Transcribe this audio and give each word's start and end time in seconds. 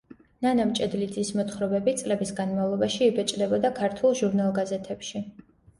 ნანა 0.45 0.63
მჭედლიძის 0.69 1.29
მოთხრობები 1.41 1.93
წლების 2.01 2.33
განმავლობაში 2.41 3.13
იბეჭდებოდა 3.13 3.73
ქართულ 3.79 4.21
ჟურნალ–გაზეთებში. 4.23 5.29